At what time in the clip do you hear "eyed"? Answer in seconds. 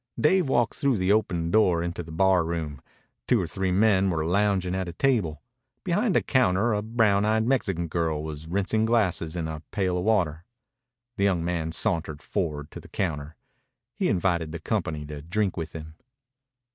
7.23-7.45